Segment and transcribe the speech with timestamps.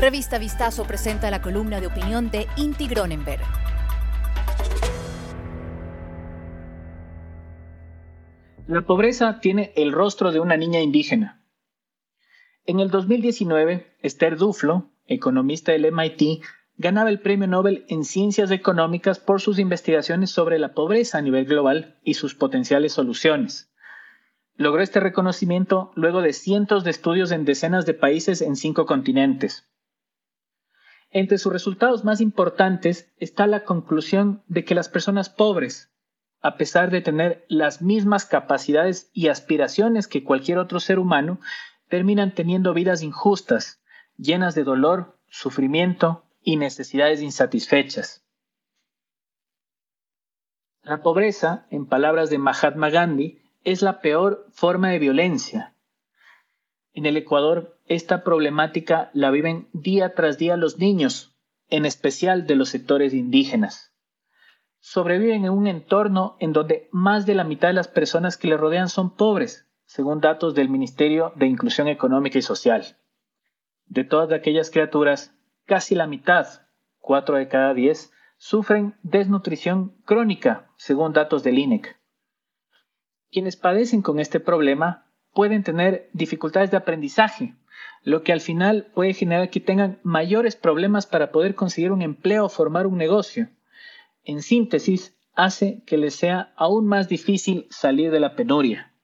[0.00, 3.42] Revista Vistazo presenta la columna de opinión de Inti Gronenberg.
[8.66, 11.44] La pobreza tiene el rostro de una niña indígena.
[12.64, 16.42] En el 2019, Esther Duflo, economista del MIT,
[16.78, 21.44] ganaba el Premio Nobel en Ciencias Económicas por sus investigaciones sobre la pobreza a nivel
[21.44, 23.70] global y sus potenciales soluciones.
[24.56, 29.69] Logró este reconocimiento luego de cientos de estudios en decenas de países en cinco continentes.
[31.10, 35.92] Entre sus resultados más importantes está la conclusión de que las personas pobres,
[36.40, 41.40] a pesar de tener las mismas capacidades y aspiraciones que cualquier otro ser humano,
[41.88, 43.82] terminan teniendo vidas injustas,
[44.16, 48.24] llenas de dolor, sufrimiento y necesidades insatisfechas.
[50.82, 55.74] La pobreza, en palabras de Mahatma Gandhi, es la peor forma de violencia.
[56.92, 61.36] En el Ecuador, esta problemática la viven día tras día los niños,
[61.70, 63.92] en especial de los sectores indígenas.
[64.78, 68.56] Sobreviven en un entorno en donde más de la mitad de las personas que le
[68.56, 72.96] rodean son pobres, según datos del Ministerio de Inclusión Económica y Social.
[73.86, 75.34] De todas aquellas criaturas,
[75.66, 76.46] casi la mitad,
[77.00, 81.98] cuatro de cada diez, sufren desnutrición crónica, según datos del INEC.
[83.32, 87.56] Quienes padecen con este problema pueden tener dificultades de aprendizaje,
[88.02, 92.46] lo que al final puede generar que tengan mayores problemas para poder conseguir un empleo
[92.46, 93.48] o formar un negocio.
[94.24, 98.94] En síntesis, hace que les sea aún más difícil salir de la penuria.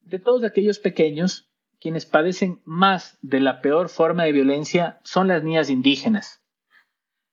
[0.00, 5.42] De todos aquellos pequeños, quienes padecen más de la peor forma de violencia son las
[5.42, 6.42] niñas indígenas.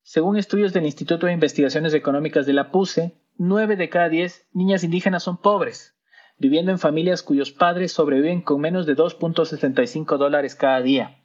[0.02, 4.84] Según estudios del Instituto de Investigaciones Económicas de la PUSE, 9 de cada 10 niñas
[4.84, 5.97] indígenas son pobres,
[6.38, 11.22] viviendo en familias cuyos padres sobreviven con menos de 2.65 dólares cada día.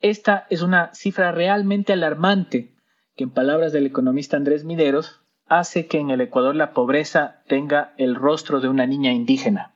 [0.00, 2.74] Esta es una cifra realmente alarmante
[3.16, 7.94] que, en palabras del economista Andrés Mideros, hace que en el Ecuador la pobreza tenga
[7.98, 9.74] el rostro de una niña indígena.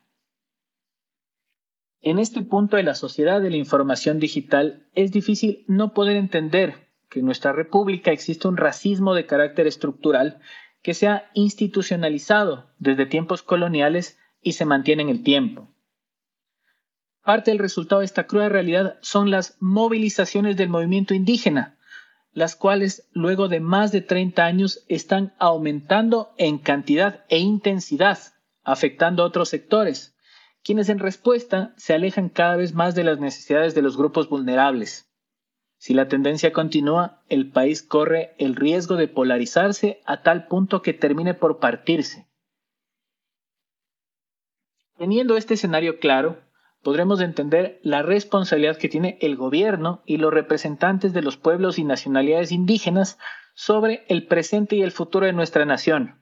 [2.01, 6.87] En este punto de la sociedad de la información digital es difícil no poder entender
[7.11, 10.41] que en nuestra república existe un racismo de carácter estructural
[10.83, 15.67] que se ha institucionalizado desde tiempos coloniales y se mantiene en el tiempo.
[17.25, 21.77] Parte del resultado de esta cruda realidad son las movilizaciones del movimiento indígena,
[22.33, 28.21] las cuales luego de más de 30 años están aumentando en cantidad e intensidad,
[28.63, 30.17] afectando a otros sectores,
[30.63, 35.11] quienes en respuesta se alejan cada vez más de las necesidades de los grupos vulnerables.
[35.77, 40.93] Si la tendencia continúa, el país corre el riesgo de polarizarse a tal punto que
[40.93, 42.26] termine por partirse.
[44.99, 46.39] Teniendo este escenario claro,
[46.83, 51.85] podremos entender la responsabilidad que tiene el gobierno y los representantes de los pueblos y
[51.85, 53.19] nacionalidades indígenas
[53.55, 56.21] sobre el presente y el futuro de nuestra nación.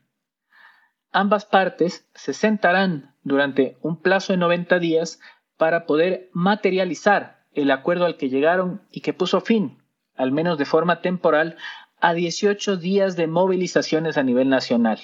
[1.12, 5.20] Ambas partes se sentarán durante un plazo de 90 días
[5.56, 9.78] para poder materializar el acuerdo al que llegaron y que puso fin,
[10.16, 11.56] al menos de forma temporal,
[12.00, 14.98] a 18 días de movilizaciones a nivel nacional.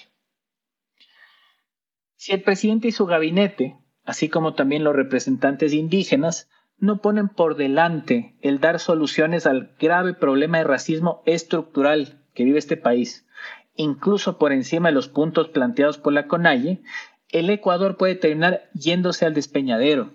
[2.20, 7.56] Si el presidente y su gabinete, así como también los representantes indígenas, no ponen por
[7.56, 13.26] delante el dar soluciones al grave problema de racismo estructural que vive este país,
[13.74, 16.82] incluso por encima de los puntos planteados por la CONAIE,
[17.30, 20.12] el Ecuador puede terminar yéndose al despeñadero.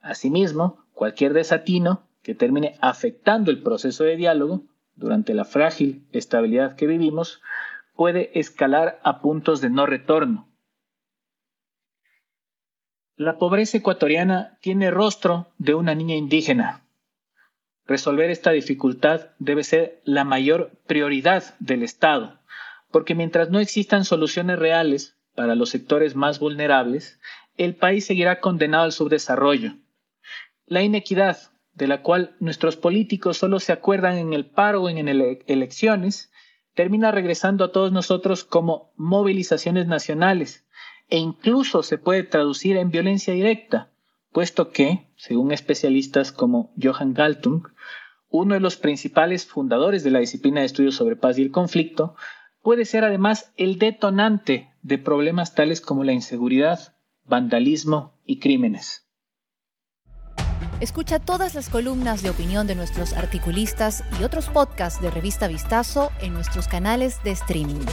[0.00, 4.64] Asimismo, Cualquier desatino que termine afectando el proceso de diálogo
[4.96, 7.40] durante la frágil estabilidad que vivimos
[7.94, 10.48] puede escalar a puntos de no retorno.
[13.16, 16.84] La pobreza ecuatoriana tiene rostro de una niña indígena.
[17.86, 22.38] Resolver esta dificultad debe ser la mayor prioridad del Estado,
[22.90, 27.20] porque mientras no existan soluciones reales para los sectores más vulnerables,
[27.56, 29.74] el país seguirá condenado al subdesarrollo
[30.66, 31.38] la inequidad,
[31.74, 36.32] de la cual nuestros políticos solo se acuerdan en el paro o en elecciones,
[36.74, 40.65] termina regresando a todos nosotros como movilizaciones nacionales
[41.08, 43.90] e incluso se puede traducir en violencia directa,
[44.32, 47.62] puesto que, según especialistas como Johan Galtung,
[48.28, 52.16] uno de los principales fundadores de la disciplina de estudios sobre paz y el conflicto,
[52.60, 59.06] puede ser además el detonante de problemas tales como la inseguridad, vandalismo y crímenes.
[60.80, 66.10] Escucha todas las columnas de opinión de nuestros articulistas y otros podcasts de Revista Vistazo
[66.20, 67.86] en nuestros canales de streaming.